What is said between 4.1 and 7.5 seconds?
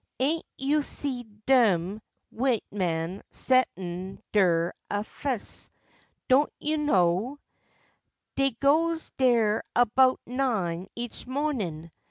der awfice? Don't you know